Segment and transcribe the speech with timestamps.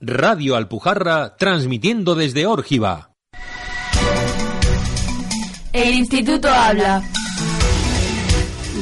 [0.00, 3.12] Radio Alpujarra transmitiendo desde Órgiva.
[5.72, 7.02] El Instituto habla.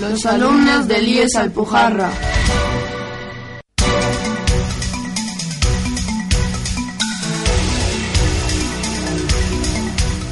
[0.00, 2.10] Los alumnos del IES Alpujarra.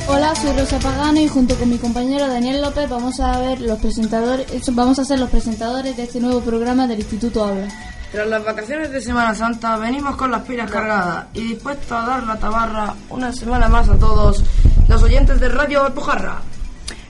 [0.08, 3.78] Hola, soy Rosa Pagano y junto con mi compañero Daniel López vamos a ver los
[3.78, 7.87] presentadores, vamos a ser los presentadores de este nuevo programa del Instituto Habla.
[8.12, 12.22] Tras las vacaciones de Semana Santa venimos con las pilas cargadas y dispuestos a dar
[12.22, 14.42] la tabarra una semana más a todos
[14.88, 16.40] los oyentes de Radio Alpujarra.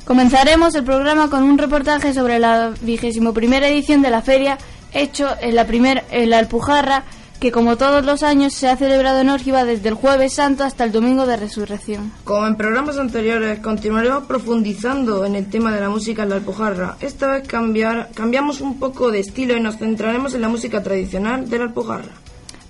[0.05, 4.58] Comenzaremos el programa con un reportaje sobre la vigésimo primera edición de la feria
[4.92, 7.05] hecho en la, primer, en la Alpujarra
[7.41, 10.84] que como todos los años se ha celebrado en Órgiva desde el jueves santo hasta
[10.84, 12.12] el domingo de resurrección.
[12.25, 16.97] Como en programas anteriores, continuaremos profundizando en el tema de la música en la Alpujarra.
[17.00, 21.48] Esta vez cambiar, cambiamos un poco de estilo y nos centraremos en la música tradicional
[21.48, 22.12] de la Alpujarra.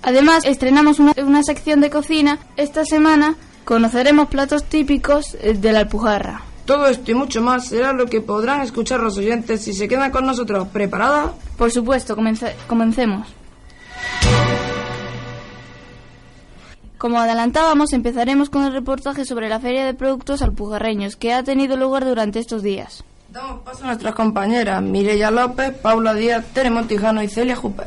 [0.03, 2.39] Además, estrenamos una, una sección de cocina.
[2.57, 6.43] Esta semana conoceremos platos típicos eh, de la Alpujarra.
[6.67, 10.11] Todo esto y mucho más será lo que podrán escuchar los oyentes si se quedan
[10.11, 10.69] con nosotros.
[10.69, 11.33] ¿Preparada?
[11.57, 12.15] Por supuesto,
[12.67, 13.38] comencemos.
[16.99, 21.77] Como adelantábamos, empezaremos con el reportaje sobre la Feria de Productos Alpujarreños que ha tenido
[21.77, 23.05] lugar durante estos días.
[23.29, 27.87] Damos paso a nuestras compañeras Mireya López, Paula Díaz, Tere Montijano y Celia Juper.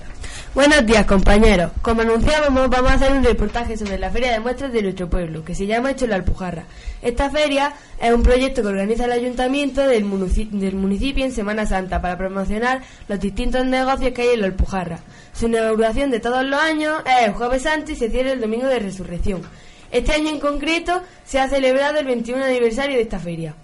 [0.53, 1.71] Buenos días, compañeros.
[1.81, 5.45] Como anunciábamos, vamos a hacer un reportaje sobre la Feria de Muestras de nuestro pueblo,
[5.45, 6.65] que se llama Hecho la Alpujarra.
[7.01, 7.71] Esta feria
[8.01, 10.03] es un proyecto que organiza el ayuntamiento del,
[10.51, 14.99] del municipio en Semana Santa para promocionar los distintos negocios que hay en la Alpujarra.
[15.31, 18.67] Su inauguración de todos los años es el jueves santo y se cierra el domingo
[18.67, 19.43] de resurrección.
[19.89, 23.55] Este año en concreto se ha celebrado el 21 aniversario de esta feria.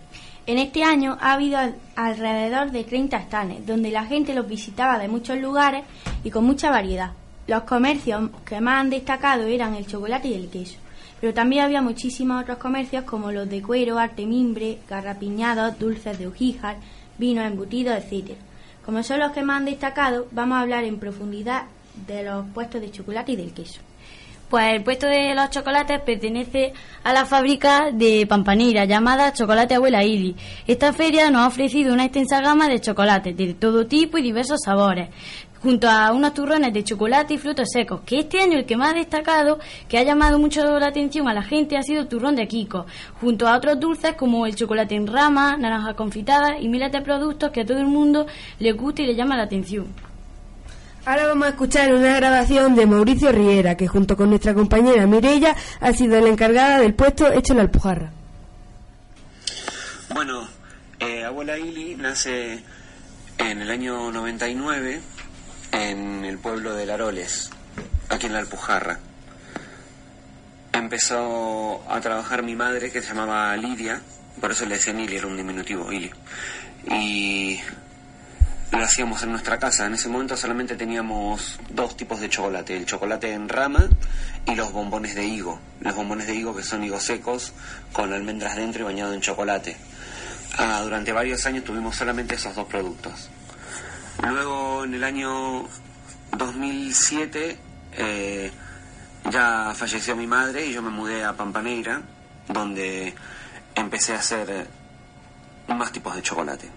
[0.48, 1.60] En este año ha habido
[1.98, 5.84] alrededor de 30 stands, donde la gente los visitaba de muchos lugares
[6.24, 7.12] y con mucha variedad.
[7.48, 10.78] Los comercios que más han destacado eran el chocolate y el queso,
[11.20, 16.28] pero también había muchísimos otros comercios como los de cuero, arte mimbre, garrapiñados, dulces de
[16.28, 16.78] hojíjar,
[17.18, 18.38] vinos embutidos, etc.
[18.86, 21.64] Como son los que más han destacado, vamos a hablar en profundidad
[22.08, 23.82] de los puestos de chocolate y del queso.
[24.50, 26.72] Pues el puesto de los chocolates pertenece
[27.04, 30.38] a la fábrica de Pampanera llamada Chocolate Abuela Ili.
[30.66, 34.62] Esta feria nos ha ofrecido una extensa gama de chocolates de todo tipo y diversos
[34.64, 35.10] sabores,
[35.62, 38.92] junto a unos turrones de chocolate y frutos secos, que este año el que más
[38.92, 39.60] ha destacado,
[39.90, 42.86] que ha llamado mucho la atención a la gente, ha sido el turrón de Kiko,
[43.20, 47.52] junto a otros dulces como el chocolate en rama, naranja confitada y miles de productos
[47.52, 48.26] que a todo el mundo
[48.60, 50.07] le gusta y le llama la atención.
[51.08, 55.56] Ahora vamos a escuchar una grabación de Mauricio Riera, que junto con nuestra compañera Mirella
[55.80, 58.12] ha sido la encargada del puesto hecho en la Alpujarra.
[60.14, 60.46] Bueno,
[61.00, 62.62] eh, Abuela Ili nace
[63.38, 65.00] en el año 99
[65.72, 67.52] en el pueblo de Laroles,
[68.10, 69.00] aquí en la Alpujarra.
[70.74, 74.02] Empezó a trabajar mi madre, que se llamaba Lidia,
[74.42, 76.12] por eso le decían Ili, era un diminutivo, Ili.
[76.92, 77.62] Y
[78.72, 79.86] lo hacíamos en nuestra casa.
[79.86, 83.88] En ese momento solamente teníamos dos tipos de chocolate, el chocolate en rama
[84.46, 85.60] y los bombones de higo.
[85.80, 87.54] Los bombones de higo que son higos secos
[87.94, 89.78] con almendras dentro y bañado en chocolate.
[90.58, 93.30] Ah, durante varios años tuvimos solamente esos dos productos.
[94.24, 95.68] Luego en el año
[96.38, 97.58] 2007
[97.94, 98.52] eh,
[99.30, 102.02] ya falleció mi madre y yo me mudé a Pampaneira,
[102.48, 103.14] donde
[103.76, 104.68] empecé a hacer
[105.68, 106.77] más tipos de chocolate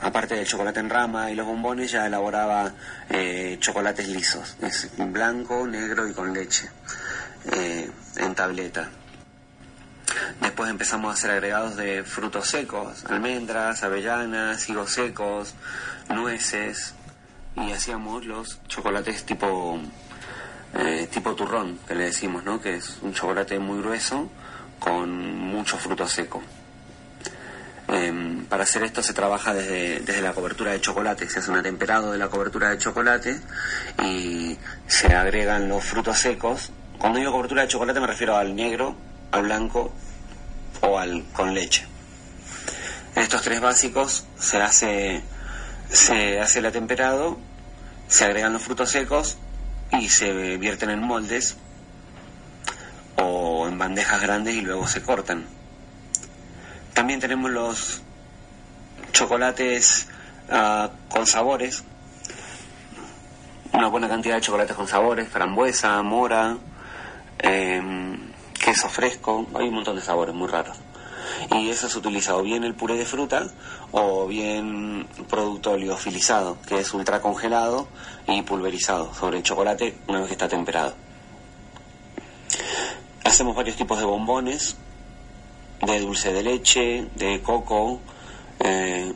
[0.00, 2.72] aparte del chocolate en rama y los bombones, ya elaboraba
[3.08, 6.68] eh, chocolates lisos, es blanco, negro y con leche,
[7.52, 8.88] eh, en tableta.
[10.40, 15.54] Después empezamos a hacer agregados de frutos secos, almendras, avellanas, higos secos,
[16.08, 16.94] nueces,
[17.56, 19.78] y hacíamos los chocolates tipo,
[20.74, 22.60] eh, tipo turrón, que le decimos, ¿no?
[22.60, 24.30] que es un chocolate muy grueso
[24.78, 26.42] con mucho fruto seco.
[27.92, 31.58] Em, para hacer esto se trabaja desde, desde, la cobertura de chocolate, se hace un
[31.58, 33.38] atemperado de la cobertura de chocolate
[34.02, 34.56] y
[34.86, 36.70] se agregan los frutos secos.
[36.96, 38.96] Cuando digo cobertura de chocolate me refiero al negro,
[39.30, 39.92] al blanco
[40.80, 41.86] o al con leche.
[43.14, 45.22] Estos tres básicos se hace,
[45.90, 47.38] se hace el atemperado,
[48.08, 49.36] se agregan los frutos secos
[50.00, 51.58] y se vierten en moldes
[53.16, 55.44] o en bandejas grandes y luego se cortan.
[56.94, 58.02] También tenemos los
[59.12, 60.08] chocolates
[60.50, 61.84] ah, con sabores,
[63.72, 66.56] una buena cantidad de chocolates con sabores, frambuesa, mora,
[67.38, 70.76] em, queso fresco, hay un montón de sabores muy raros.
[71.50, 73.46] Y eso es utilizado bien el puré de fruta
[73.90, 77.88] o bien producto oleofilizado, que es ultra congelado
[78.26, 80.94] y pulverizado sobre el chocolate una vez que está temperado.
[83.24, 84.76] Hacemos varios tipos de bombones,
[85.82, 88.00] de dulce de leche, de coco,
[88.60, 89.12] eh,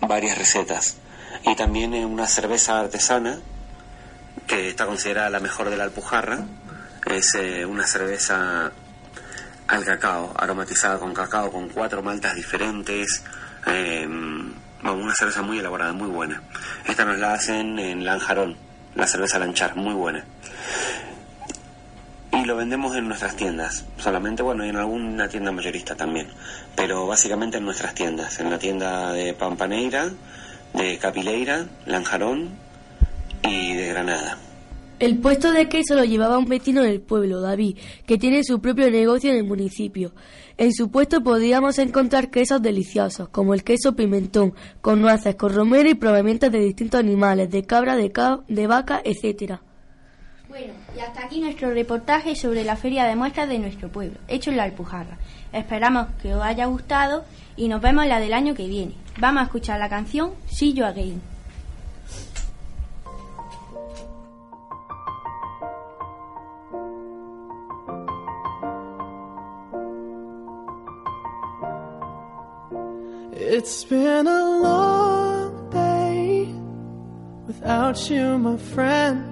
[0.00, 0.98] varias recetas.
[1.44, 3.40] Y también una cerveza artesana,
[4.46, 6.44] que está considerada la mejor de la Alpujarra.
[7.06, 8.72] Es eh, una cerveza
[9.68, 13.22] al cacao, aromatizada con cacao, con cuatro maltas diferentes.
[13.66, 16.42] Eh, una cerveza muy elaborada, muy buena.
[16.86, 18.56] Esta nos la hacen en Lanjarón,
[18.94, 20.24] la cerveza Lanchar, muy buena.
[22.42, 26.26] Y lo vendemos en nuestras tiendas, solamente, bueno, y en alguna tienda mayorista también,
[26.74, 30.10] pero básicamente en nuestras tiendas, en la tienda de Pampaneira,
[30.74, 32.48] de Capileira, Lanjarón
[33.44, 34.38] y de Granada.
[34.98, 38.90] El puesto de queso lo llevaba un vecino del pueblo, David, que tiene su propio
[38.90, 40.12] negocio en el municipio.
[40.58, 45.88] En su puesto podíamos encontrar quesos deliciosos, como el queso pimentón, con nueces, con romero
[45.88, 48.10] y provenientes de distintos animales, de cabra, de,
[48.48, 49.62] de vaca, etcétera.
[50.52, 54.50] Bueno, y hasta aquí nuestro reportaje sobre la feria de muestras de nuestro pueblo, hecho
[54.50, 55.16] en la Alpujarra.
[55.50, 57.24] Esperamos que os haya gustado
[57.56, 58.92] y nos vemos la del año que viene.
[59.18, 61.22] Vamos a escuchar la canción See You Again.
[73.32, 76.54] It's been a long day
[77.46, 79.31] without you, my friend.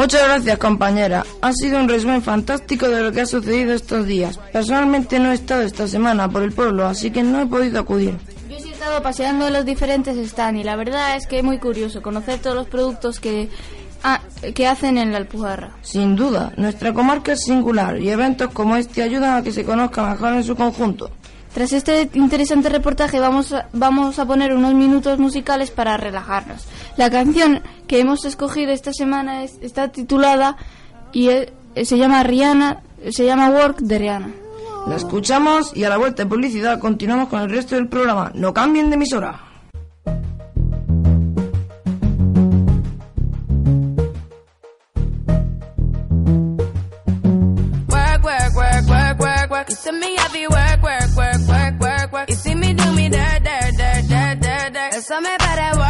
[0.00, 1.26] Muchas gracias, compañera.
[1.42, 4.38] Ha sido un resumen fantástico de lo que ha sucedido estos días.
[4.50, 8.16] Personalmente no he estado esta semana por el pueblo, así que no he podido acudir.
[8.48, 11.58] Yo he estado paseando en los diferentes stands y la verdad es que es muy
[11.58, 13.50] curioso conocer todos los productos que,
[14.54, 15.76] que hacen en la Alpujarra.
[15.82, 20.02] Sin duda, nuestra comarca es singular y eventos como este ayudan a que se conozca
[20.08, 21.10] mejor en su conjunto.
[21.52, 26.64] Tras este interesante reportaje vamos a, vamos a poner unos minutos musicales para relajarnos.
[26.96, 30.56] La canción que hemos escogido esta semana está titulada
[31.12, 31.30] y
[31.82, 34.30] se llama Rihanna, se llama Work de Rihanna.
[34.86, 38.32] La escuchamos y a la vuelta de publicidad continuamos con el resto del programa.
[38.34, 39.50] No cambien de emisora.
[55.10, 55.89] So me better work, work, work,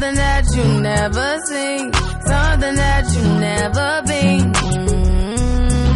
[0.00, 1.92] Something that you never seen.
[1.92, 4.50] Something that you never been.
[5.20, 5.92] Mm-hmm.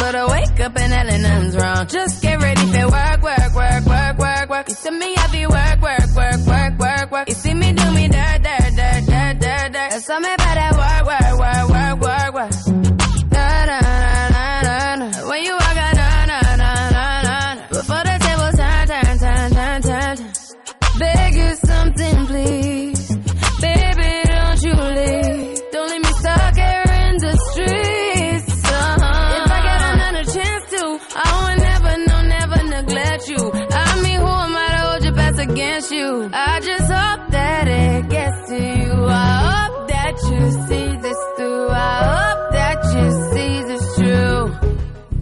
[0.00, 1.86] But I wake up and hell nothing's wrong.
[1.88, 4.68] Just get ready for work, work, work, work, work, work.
[4.70, 7.28] You see me, I be work, work, work, work, work, work.
[7.28, 9.90] You see me do me dirt, dirt, dirt, dirt, dirt, dirt.
[9.90, 10.39] That's all me
[35.80, 36.30] against you?
[36.32, 38.92] I just hope that it gets to you.
[39.06, 41.68] I hope that you see this through.
[41.70, 44.48] I hope that you see this true.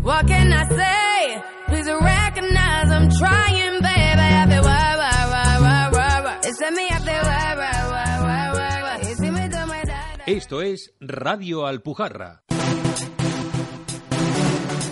[0.02, 1.42] What can I say?
[1.66, 4.28] Please recognize I'm trying, baby.
[4.40, 6.40] I feel why, why, why, why, why, why.
[6.44, 7.68] It's me, why, why.
[10.26, 12.47] Esto es Radio Alpujarra.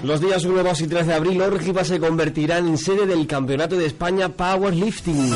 [0.02, 3.76] Los días 1, 2 y 3 de abril, Órgiva se convertirá en sede del Campeonato
[3.76, 5.32] de España Powerlifting.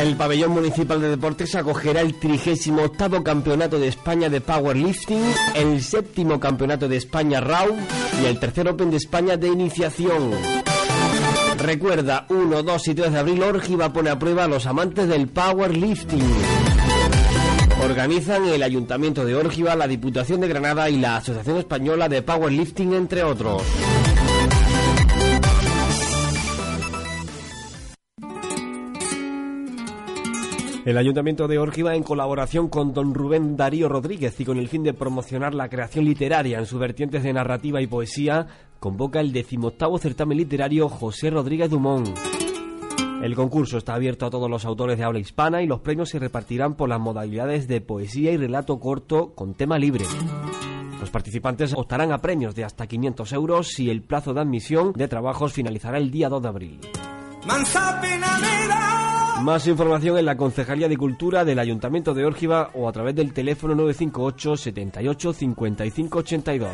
[0.00, 5.22] El pabellón municipal de deportes acogerá el 38 Campeonato de España de Powerlifting,
[5.54, 7.76] el séptimo Campeonato de España RAW
[8.22, 10.32] y el tercer Open de España de Iniciación.
[11.58, 15.28] Recuerda, 1, 2 y 3 de abril, Órgiva pone a prueba a los amantes del
[15.28, 16.59] Powerlifting.
[17.82, 22.92] Organizan el Ayuntamiento de Órgiva, la Diputación de Granada y la Asociación Española de Powerlifting,
[22.92, 23.62] entre otros.
[30.84, 34.82] El Ayuntamiento de Órgiva, en colaboración con don Rubén Darío Rodríguez y con el fin
[34.82, 38.46] de promocionar la creación literaria en sus vertientes de narrativa y poesía,
[38.78, 42.08] convoca el decimoctavo certamen literario José Rodríguez Dumont.
[43.22, 46.18] El concurso está abierto a todos los autores de habla hispana y los premios se
[46.18, 50.06] repartirán por las modalidades de poesía y relato corto con tema libre.
[51.00, 55.06] Los participantes optarán a premios de hasta 500 euros y el plazo de admisión de
[55.06, 56.80] trabajos finalizará el día 2 de abril.
[59.42, 63.34] Más información en la Concejalía de Cultura del Ayuntamiento de Órgiva o a través del
[63.34, 66.70] teléfono 958 78 55 82.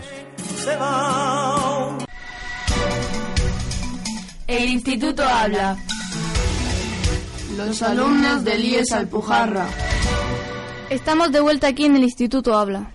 [4.48, 5.76] El Instituto habla.
[7.56, 9.66] Los alumnos del IES Alpujarra.
[10.90, 12.90] Estamos de vuelta aquí en el Instituto Habla.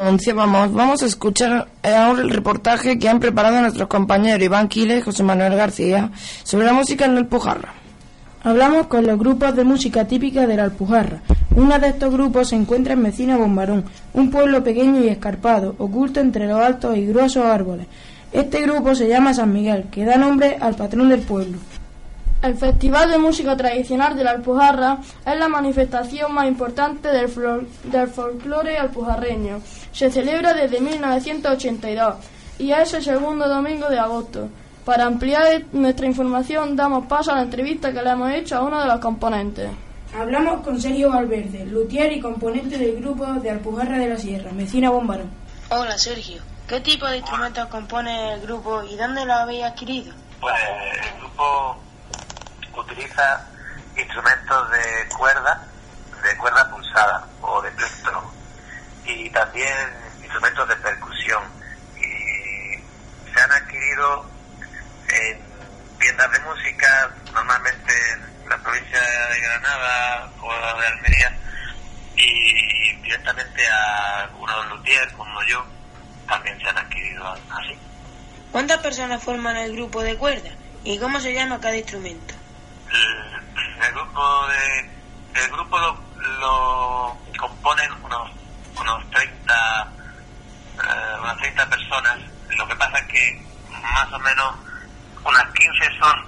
[0.00, 5.02] Anunciábamos, vamos a escuchar ahora el reportaje que han preparado nuestros compañeros Iván Quile y
[5.02, 6.10] José Manuel García
[6.42, 7.72] sobre la música en la Alpujarra.
[8.42, 11.22] Hablamos con los grupos de música típica de la Alpujarra.
[11.54, 16.18] Uno de estos grupos se encuentra en Mecina Bombarón, un pueblo pequeño y escarpado, oculto
[16.18, 17.86] entre los altos y gruesos árboles.
[18.32, 21.58] Este grupo se llama San Miguel, que da nombre al patrón del pueblo.
[22.42, 27.66] El Festival de Música Tradicional de la Alpujarra es la manifestación más importante del, flor-
[27.84, 29.60] del folclore alpujarreño.
[29.92, 32.14] Se celebra desde 1982
[32.58, 34.48] y es el segundo domingo de agosto.
[34.86, 38.80] Para ampliar nuestra información damos paso a la entrevista que le hemos hecho a uno
[38.80, 39.70] de los componentes.
[40.18, 44.88] Hablamos con Sergio Valverde, luthier y componente del grupo de Alpujarra de la Sierra, Mecina
[44.90, 45.30] Bombarón.
[45.68, 50.12] Hola Sergio, ¿qué tipo de instrumentos compone el grupo y dónde lo habéis adquirido?
[50.40, 50.54] Pues
[51.04, 51.76] el grupo
[52.80, 53.46] utiliza
[53.96, 55.66] instrumentos de cuerda,
[56.22, 58.32] de cuerda pulsada o de plectro
[59.04, 59.76] y también
[60.22, 61.42] instrumentos de percusión
[61.96, 64.30] y se han adquirido
[65.08, 65.40] en
[65.98, 67.92] tiendas de música, normalmente
[68.42, 71.38] en la provincia de Granada o de Almería
[72.16, 75.64] y directamente a algunos luthiers como yo
[76.28, 77.78] también se han adquirido así.
[78.52, 80.50] ¿Cuántas personas forman el grupo de cuerda
[80.84, 82.34] y cómo se llama cada instrumento?
[82.92, 84.90] El, grupo de
[85.42, 85.96] el grupo lo,
[86.40, 88.30] lo componen unos
[88.78, 89.88] unos 30
[90.76, 92.18] eh, unas 30 personas.
[92.56, 93.42] Lo que pasa es que
[93.82, 94.54] más o menos
[95.24, 96.24] unas 15 son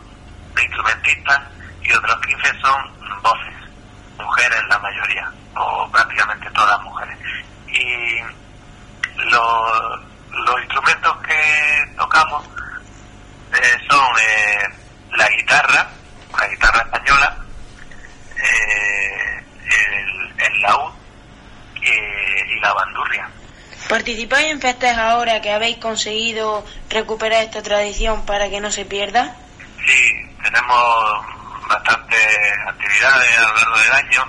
[0.62, 1.40] instrumentistas
[1.82, 3.54] y otros 15 son voces
[4.18, 7.18] mujeres la mayoría o prácticamente todas mujeres
[7.68, 8.18] y
[9.30, 9.96] lo-
[10.44, 12.44] los instrumentos que tocamos
[13.54, 14.68] eh, son eh,
[15.16, 15.88] la guitarra
[16.38, 17.36] la guitarra española,
[18.36, 20.92] eh, el, el laúd
[21.82, 23.28] eh, y la bandurria.
[24.26, 29.34] ¿Participáis en festas ahora que habéis conseguido recuperar esta tradición para que no se pierda?
[29.84, 31.26] Sí, tenemos
[31.68, 32.28] bastantes
[32.68, 34.24] actividades a lo largo del año.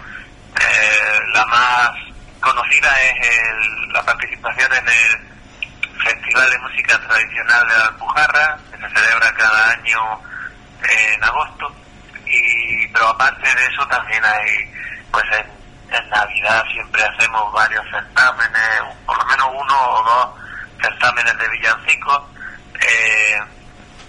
[0.60, 1.92] Eh, la más
[2.40, 8.78] conocida es el- la participación en el Festival de Música Tradicional de la Alpujarra, que
[8.78, 10.02] se celebra cada año
[11.14, 11.72] en agosto.
[12.26, 14.72] Y, pero aparte de eso también hay,
[15.12, 15.24] pues
[15.94, 20.30] en, Navidad siempre hacemos varios certámenes, por lo menos uno o dos
[20.82, 22.22] certámenes de villancicos.
[22.80, 23.40] Eh,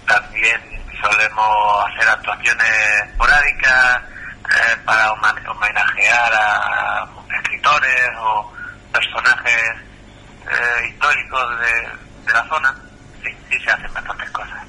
[0.07, 0.61] también
[1.01, 2.69] solemos hacer actuaciones
[3.09, 7.07] esporádicas eh, para homenajear a
[7.41, 8.53] escritores o
[8.91, 9.75] personajes
[10.49, 11.89] eh, históricos de,
[12.25, 12.75] de la zona.
[13.23, 14.63] Sí, sí se hacen bastantes cosas.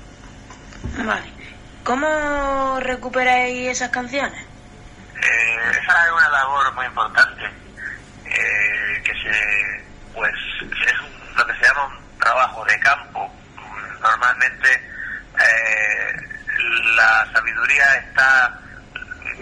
[0.98, 1.32] Vale.
[1.84, 4.45] ¿Cómo recuperáis esas canciones?
[5.26, 7.44] Eh, esa es una labor muy importante
[8.26, 13.34] eh, que se pues es un- lo que se llama un trabajo de campo
[14.00, 14.72] normalmente
[15.38, 16.16] eh,
[16.96, 18.58] la sabiduría está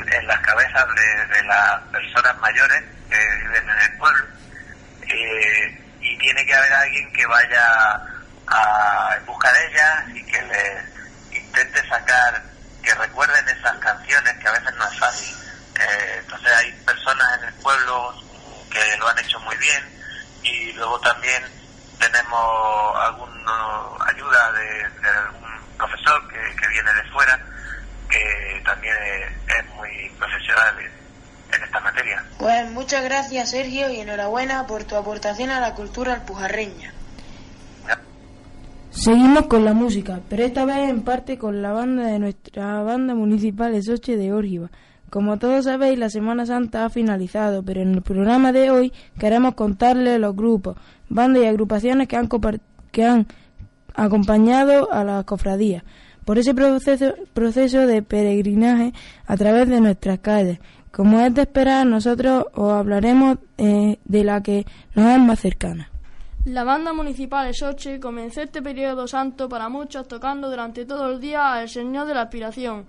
[0.06, 4.26] en las cabezas de, de las personas mayores que viven en el pueblo
[5.02, 8.00] eh, y tiene que haber alguien que vaya
[8.48, 10.84] a, en busca de ellas y que les
[11.44, 12.42] intente sacar,
[12.82, 15.36] que recuerden esas canciones que a veces no es fácil.
[15.80, 18.14] Eh, entonces hay personas en el pueblo
[18.70, 19.82] que lo han hecho muy bien
[20.42, 21.42] y luego también
[21.98, 27.40] tenemos alguna ayuda de, de algún profesor que, que viene de fuera
[28.08, 32.24] que también es, es muy profesional en, en esta materia.
[32.38, 36.92] Pues muchas gracias Sergio y enhorabuena por tu aportación a la cultura alpujarreña.
[38.90, 43.12] Seguimos con la música, pero esta vez en parte con la banda de nuestra banda
[43.14, 44.70] municipal Esoche de Órgiva.
[45.14, 49.54] Como todos sabéis, la Semana Santa ha finalizado, pero en el programa de hoy queremos
[49.54, 50.76] contarles los grupos,
[51.08, 52.28] bandas y agrupaciones que han,
[52.90, 53.28] que han
[53.94, 55.84] acompañado a la cofradía
[56.24, 58.92] por ese proceso, de peregrinaje
[59.24, 60.58] a través de nuestras calles.
[60.90, 64.66] Como es de esperar, nosotros os hablaremos eh, de la que
[64.96, 65.90] nos es más cercana.
[66.44, 71.20] La banda municipal de Soche comenzó este periodo santo para muchos tocando durante todo el
[71.20, 72.86] día al Señor de la Aspiración,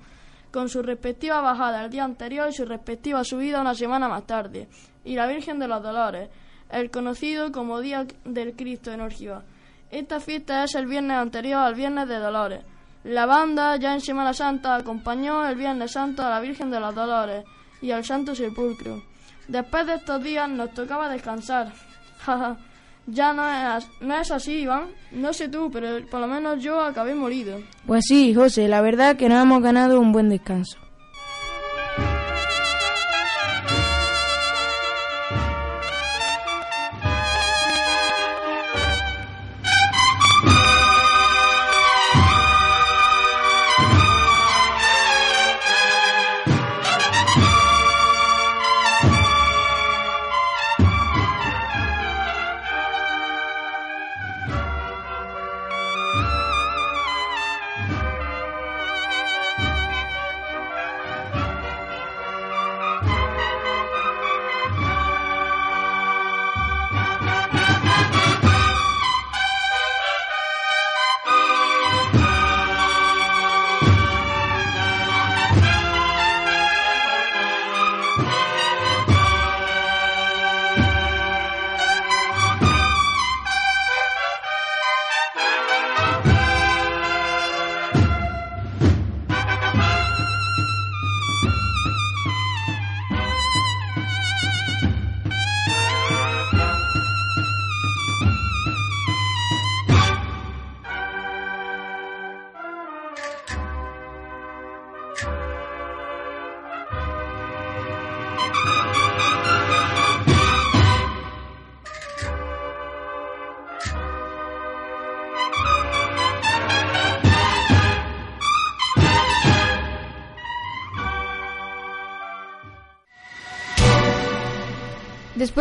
[0.56, 4.70] con su respectiva bajada el día anterior y su respectiva subida una semana más tarde,
[5.04, 6.30] y la Virgen de los Dolores,
[6.70, 9.44] el conocido como Día del Cristo en Órgiva.
[9.92, 12.66] Esta fiesta es el viernes anterior al Viernes de Dolores.
[13.04, 16.96] La banda ya en Semana Santa acompañó el Viernes Santo a la Virgen de los
[16.96, 17.44] Dolores
[17.82, 19.04] y al Santo Sepulcro.
[19.50, 21.74] Después de estos días nos tocaba descansar.
[23.08, 24.86] Ya no es, no es así, Iván.
[25.12, 27.60] No sé tú, pero por lo menos yo acabé morido.
[27.86, 30.78] Pues sí, José, la verdad que nos hemos ganado un buen descanso.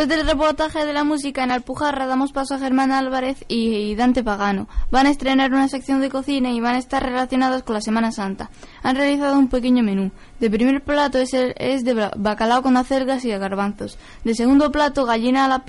[0.05, 4.23] Después del reportaje de la música en Alpujarra, damos paso a Germán Álvarez y Dante
[4.23, 4.69] Pagano.
[4.91, 8.13] Van a estrenar una sección de cocina y van a estar relacionados con la Semana
[8.13, 8.51] Santa.
[8.83, 10.11] Han realizado un pequeño menú.
[10.41, 13.97] De primer plato es, el- es de bacalao con acelgas y garbanzos.
[14.25, 15.65] De segundo plato, gallina a la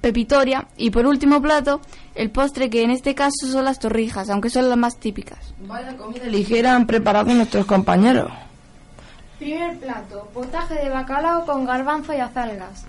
[0.00, 0.68] pepitoria.
[0.76, 1.80] Y por último plato,
[2.14, 5.52] el postre que en este caso son las torrijas, aunque son las más típicas.
[5.66, 8.30] Vaya comida ligera han preparado nuestros compañeros.
[9.38, 12.86] Primer plato, potaje de bacalao con garbanzo y acelgas.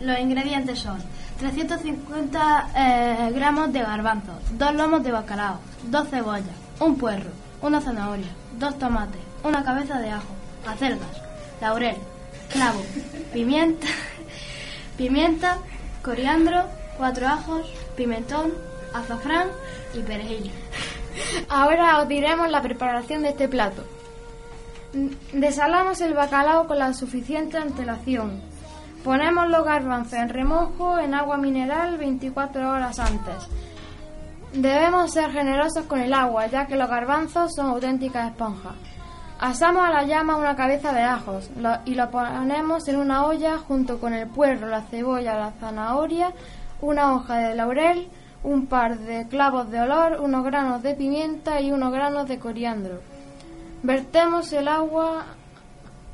[0.00, 0.98] los ingredientes son
[1.38, 7.28] 350 eh, gramos de garbanzos, dos lomos de bacalao, dos cebollas, un puerro,
[7.60, 10.34] una zanahoria, dos tomates, una cabeza de ajo,
[10.66, 11.20] acelgas,
[11.60, 11.96] laurel,
[12.50, 12.80] clavo,
[13.34, 13.88] pimienta,
[14.96, 15.58] pimienta,
[16.02, 16.64] coriandro,
[16.96, 18.54] cuatro ajos, pimentón,
[18.94, 19.48] azafrán
[19.92, 20.50] y perejil.
[21.50, 23.84] Ahora os diremos la preparación de este plato.
[25.32, 28.40] Desalamos el bacalao con la suficiente antelación.
[29.04, 33.48] Ponemos los garbanzos en remojo en agua mineral 24 horas antes.
[34.52, 38.74] Debemos ser generosos con el agua, ya que los garbanzos son auténticas esponjas.
[39.38, 41.50] Asamos a la llama una cabeza de ajos
[41.84, 46.32] y lo ponemos en una olla junto con el puerro, la cebolla, la zanahoria,
[46.80, 48.08] una hoja de laurel,
[48.42, 53.00] un par de clavos de olor, unos granos de pimienta y unos granos de coriandro.
[53.82, 55.26] Vertemos el agua,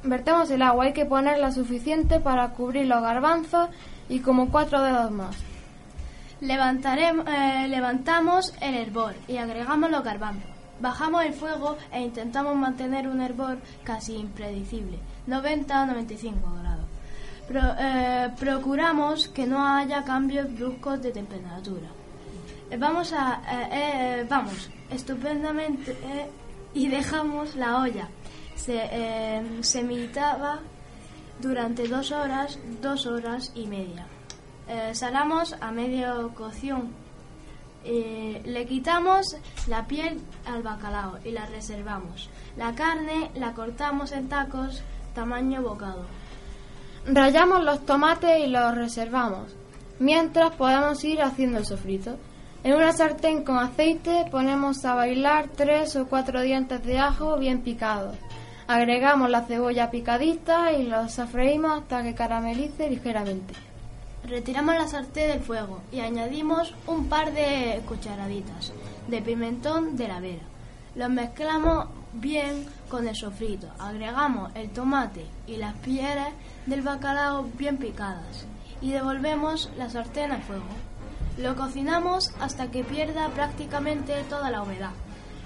[0.02, 3.70] vertemos el agua, hay que ponerla suficiente para cubrir los garbanzos
[4.08, 5.36] y como cuatro dedos más.
[6.40, 10.50] Levantaremos, eh, levantamos el hervor y agregamos los garbanzos.
[10.80, 14.98] Bajamos el fuego e intentamos mantener un hervor casi impredecible,
[15.28, 16.86] 90 o 95 grados.
[17.46, 21.88] Pro- eh, procuramos que no haya cambios bruscos de temperatura.
[22.70, 25.96] Eh, Vamos a, eh, vamos, estupendamente
[26.74, 28.08] y dejamos la olla.
[28.54, 29.42] Se, eh,
[31.40, 34.06] durante dos horas, dos horas y media.
[34.68, 36.92] Eh, salamos a medio cocción.
[37.84, 42.30] Eh, le quitamos la piel al bacalao y la reservamos.
[42.56, 44.82] La carne la cortamos en tacos
[45.14, 46.06] tamaño bocado.
[47.06, 49.56] Rallamos los tomates y los reservamos.
[49.98, 52.16] Mientras podemos ir haciendo el sofrito.
[52.64, 57.62] En una sartén con aceite ponemos a bailar tres o cuatro dientes de ajo bien
[57.62, 58.16] picados.
[58.68, 63.54] Agregamos la cebolla picadita y los sofreímos hasta que caramelice ligeramente.
[64.28, 68.72] Retiramos la sartén del fuego y añadimos un par de cucharaditas
[69.08, 70.46] de pimentón de la vera.
[70.94, 73.66] Los mezclamos bien con el sofrito.
[73.80, 76.28] Agregamos el tomate y las pieles
[76.66, 78.46] del bacalao bien picadas
[78.80, 80.91] y devolvemos la sartén al fuego.
[81.38, 84.90] Lo cocinamos hasta que pierda prácticamente toda la humedad.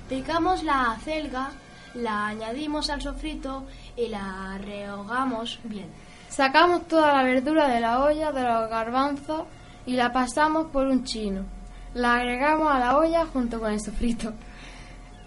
[0.09, 1.51] Picamos la acelga,
[1.95, 3.65] la añadimos al sofrito
[3.97, 5.89] y la rehogamos bien.
[6.29, 9.45] Sacamos toda la verdura de la olla de los garbanzos
[9.87, 11.45] y la pasamos por un chino.
[11.95, 14.33] La agregamos a la olla junto con el sofrito.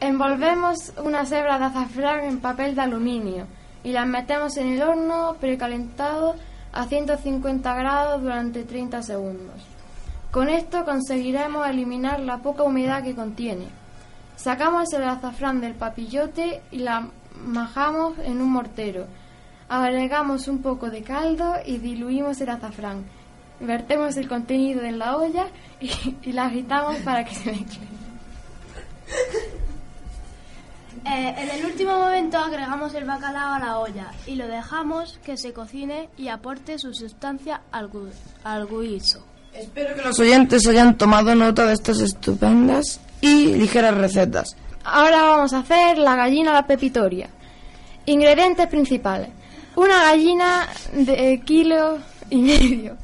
[0.02, 3.48] Envolvemos unas hebras de azafrán en papel de aluminio
[3.84, 6.36] y las metemos en el horno precalentado
[6.74, 9.69] a 150 grados durante 30 segundos.
[10.32, 13.68] Con esto conseguiremos eliminar la poca humedad que contiene.
[14.36, 17.08] Sacamos el azafrán del papillote y la
[17.44, 19.08] majamos en un mortero.
[19.68, 23.06] Agregamos un poco de caldo y diluimos el azafrán.
[23.60, 25.48] Vertemos el contenido en la olla
[25.82, 27.88] y, la agitamos para que se mezcle.
[31.06, 35.38] Eh, en el último momento agregamos el bacalao a la olla y lo dejamos que
[35.38, 38.12] se cocine y aporte su sustancia al, gu-
[38.44, 39.26] al guiso.
[39.54, 44.56] Espero que los oyentes hayan tomado nota de estas estupendas y ligeras recetas.
[44.84, 47.30] Ahora vamos a hacer la gallina a la pepitoria.
[48.06, 49.30] Ingredientes principales.
[49.76, 52.98] Una gallina de kilo y medio.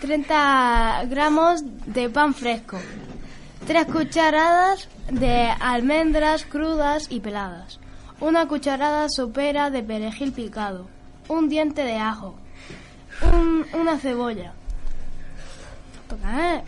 [0.00, 2.78] 30 gramos de pan fresco.
[3.66, 7.78] 3 cucharadas de almendras crudas y peladas.
[8.20, 10.86] Una cucharada sopera de perejil picado.
[11.28, 12.34] Un diente de ajo.
[13.32, 14.54] un- una cebolla.
[16.16, 16.62] ¿Eh?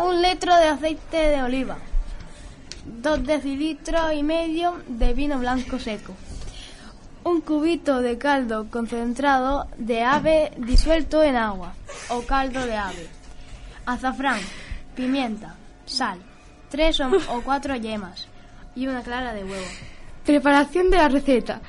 [0.00, 1.76] un, litro de aceite de oliva.
[2.84, 6.14] Dos decilitros y medio de vino blanco seco.
[7.24, 11.74] Un cubito de caldo concentrado de ave disuelto en agua
[12.08, 13.08] o caldo de ave.
[13.86, 14.40] Azafrán,
[14.96, 15.54] pimienta,
[15.86, 16.18] sal,
[16.68, 18.26] tres o, o cuatro yemas
[18.74, 19.66] y una clara de huevo.
[20.24, 21.60] Preparación de la receta.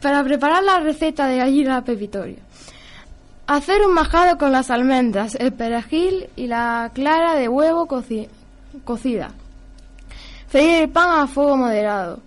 [0.00, 2.38] Para preparar la receta de gallina pepitoria.
[3.46, 8.28] Hacer un majado con las almendras, el perejil y la clara de huevo coci-
[8.84, 9.30] cocida.
[10.48, 12.20] Freír el pan a fuego moderado.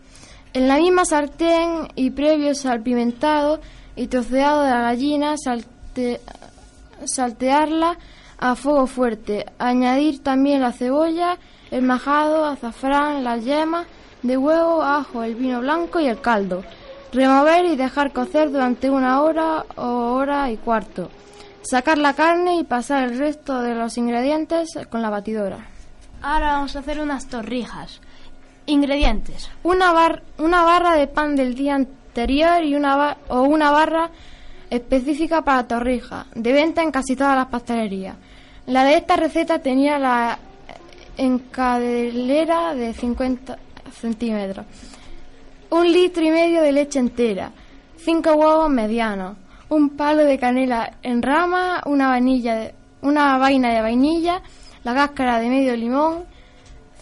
[0.54, 3.60] En la misma sartén y previo salpimentado
[3.95, 6.19] y troceado de la gallina, salte-
[7.06, 7.97] saltearla
[8.38, 9.45] a fuego fuerte.
[9.58, 11.38] Añadir también la cebolla,
[11.71, 13.88] el majado, azafrán, las yemas
[14.21, 16.63] de huevo, ajo, el vino blanco y el caldo.
[17.15, 21.10] Remover y dejar cocer durante una hora o hora y cuarto.
[21.62, 25.60] Sacar la carne y pasar el resto de los ingredientes con la batidora.
[26.21, 28.01] Ahora vamos a hacer unas torrijas.
[28.65, 29.49] Ingredientes.
[29.63, 34.10] Una, bar- una barra de pan del día anterior y una o una barra
[34.69, 38.15] específica para torrija, de venta en casi todas las pastelerías.
[38.67, 40.38] La de esta receta tenía la
[41.17, 43.58] encadelera de 50
[44.01, 44.65] centímetros,
[45.69, 47.51] un litro y medio de leche entera,
[47.97, 49.38] cinco huevos medianos,
[49.69, 54.41] un palo de canela en rama, una vainilla, una vaina de vainilla,
[54.84, 56.25] la cáscara de medio limón,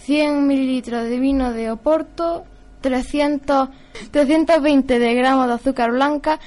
[0.04, 2.46] 100 mililitros de vino de Oporto,
[2.82, 3.70] 300,
[4.12, 6.40] 320 de gramos de azúcar blanca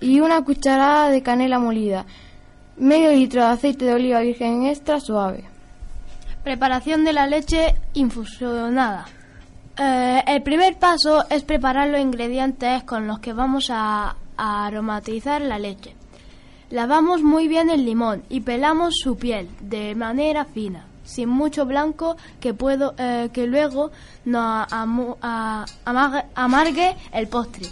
[0.00, 2.06] y una cucharada de canela molida,
[2.76, 5.44] medio litro de aceite de oliva virgen extra suave.
[6.42, 9.06] Preparación de la leche infusionada.
[9.78, 15.58] Eh, el primer paso es preparar los ingredientes con los que vamos a, aromatizar la
[15.58, 15.94] leche.
[16.70, 22.16] Lavamos muy bien el limón y pelamos su piel de manera fina, sin mucho blanco
[22.40, 22.54] que,
[22.98, 23.92] eh, luego
[24.24, 24.66] nos
[26.34, 27.66] amargue el postre.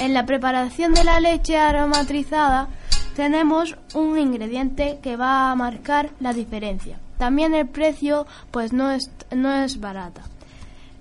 [0.00, 2.68] En la preparación de la leche aromatizada
[3.14, 6.98] tenemos un ingrediente que va a marcar la diferencia.
[7.18, 10.22] También el precio pues no es, no es barata.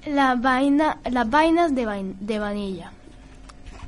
[0.07, 2.91] La vaina, las vainas de, vain- de vanilla.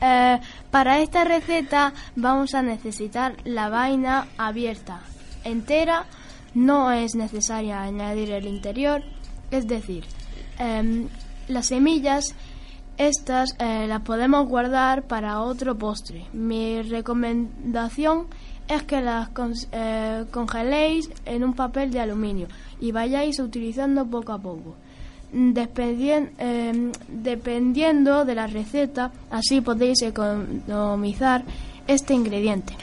[0.02, 0.40] Eh,
[0.72, 5.02] para esta receta vamos a necesitar la vaina abierta,
[5.44, 6.06] entera,
[6.54, 9.04] no es necesaria añadir el interior,
[9.52, 10.06] es decir,
[10.58, 11.08] em,
[11.48, 12.36] las semillas
[12.98, 16.26] Estas eh, las podemos guardar para otro postre.
[16.34, 18.28] Mi recomendación
[18.68, 19.30] es que las
[19.72, 22.48] eh, congeléis en un papel de aluminio
[22.82, 24.76] y vayáis utilizando poco a poco.
[25.32, 31.44] Eh, dependiendo de la receta, así podéis economizar
[31.88, 32.74] este ingrediente.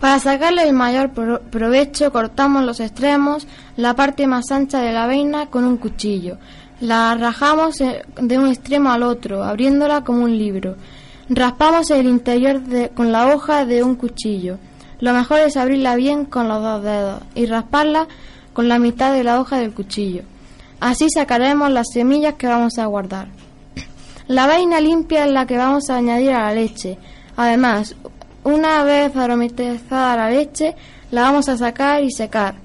[0.00, 5.46] Para sacarle el mayor provecho cortamos los extremos, la parte más ancha de la vaina
[5.46, 6.38] con un cuchillo.
[6.80, 10.74] La rajamos eh, de un extremo al otro, abriéndola como un libro.
[11.28, 12.60] Raspamos el interior
[12.94, 14.58] con la hoja de un cuchillo.
[14.98, 18.08] Lo mejor es abrirla bien con los dos dedos y rasparla
[18.52, 20.22] con la mitad de la hoja del cuchillo.
[20.82, 23.28] Así sacaremos las semillas que vamos a guardar.
[24.26, 26.98] La vaina limpia es la que vamos a añadir a la leche.
[27.36, 27.94] Además,
[28.42, 30.74] una vez aromatizada la leche,
[31.12, 32.56] la vamos a sacar y secar.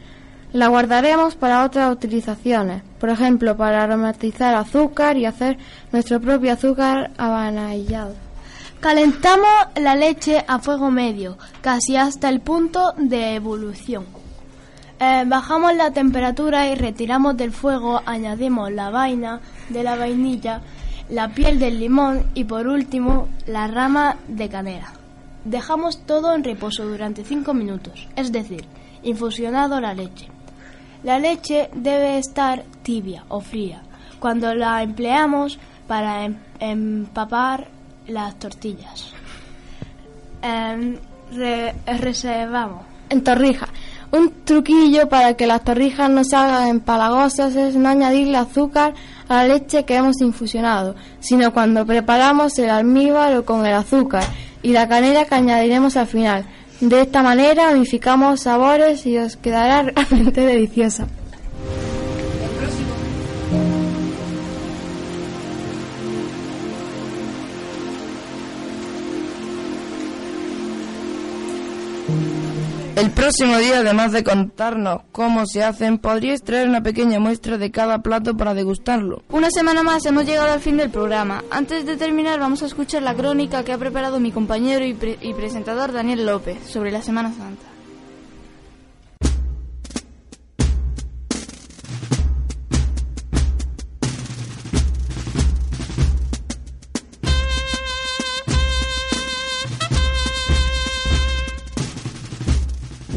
[0.52, 5.60] La guardaremos para otras utilizaciones, por ejemplo, para aromatizar azúcar y hacer
[5.92, 8.16] nuestro propio azúcar avanillado.
[8.80, 14.27] Calentamos la leche a fuego medio, casi hasta el punto de evolución.
[15.00, 20.62] Eh, bajamos la temperatura y retiramos del fuego, añadimos la vaina de la vainilla,
[21.10, 24.92] la piel del limón y por último la rama de canela.
[25.46, 28.66] Dejamos todo en reposo durante 5 minutos, es decir,
[29.04, 30.28] infusionado la leche.
[31.04, 33.84] La leche debe estar tibia o fría
[34.20, 37.68] cuando la empleamos para em, empapar
[38.08, 39.14] las tortillas.
[40.42, 40.98] Em,
[41.86, 42.84] reservamos.
[43.10, 43.68] En torrija.
[44.12, 48.94] Un truquillo para que las torrijas no se hagan empalagosas es no añadirle azúcar
[49.28, 54.24] a la leche que hemos infusionado, sino cuando preparamos el almíbar o con el azúcar
[54.64, 56.46] y la canela que añadiremos al final.
[56.80, 61.08] De esta manera unificamos sabores y os quedará realmente deliciosa.
[72.98, 77.70] El próximo día, además de contarnos cómo se hacen, podríais traer una pequeña muestra de
[77.70, 79.22] cada plato para degustarlo.
[79.30, 81.44] Una semana más hemos llegado al fin del programa.
[81.52, 85.34] Antes de terminar, vamos a escuchar la crónica que ha preparado mi compañero y, y
[85.36, 87.77] presentador Daniel López sobre la Semana Santa.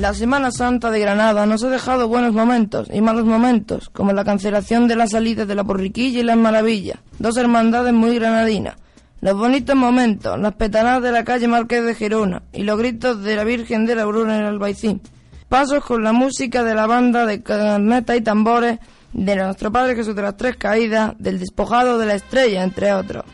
[0.00, 4.24] La Semana Santa de Granada nos ha dejado buenos momentos y malos momentos, como la
[4.24, 8.76] cancelación de la salida de la Porriquilla y las Maravillas, dos hermandades muy granadinas.
[9.20, 13.36] Los bonitos momentos, las petanadas de la calle Marqués de Gerona y los gritos de
[13.36, 15.02] la Virgen de la Aurora en el Albaicín.
[15.50, 18.78] Pasos con la música de la banda de cornetas y tambores
[19.12, 23.26] de nuestro Padre Jesús de las Tres Caídas, del despojado de la estrella, entre otros.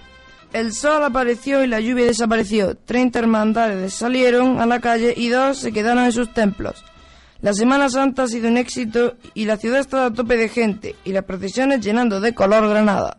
[0.57, 2.79] El sol apareció y la lluvia desapareció.
[2.79, 6.83] Treinta hermandades salieron a la calle y dos se quedaron en sus templos.
[7.43, 10.97] La Semana Santa ha sido un éxito y la ciudad está a tope de gente
[11.05, 13.19] y las procesiones llenando de color Granada.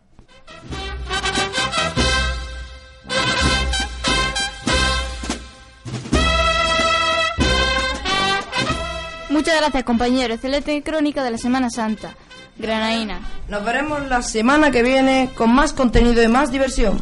[9.29, 12.15] Muchas gracias compañero, excelente crónica de la Semana Santa.
[12.57, 13.19] Granaína.
[13.47, 16.99] Nos veremos la semana que viene con más contenido y más diversión.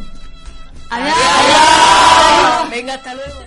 [0.96, 2.70] Adiós.
[2.70, 3.44] Venga, hasta luego.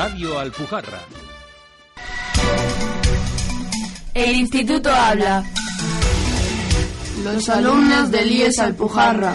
[0.00, 1.00] Alpujarra.
[4.14, 5.44] El instituto habla.
[7.24, 9.34] Los alumnos del IES Alpujarra.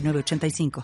[0.00, 0.70] 906985.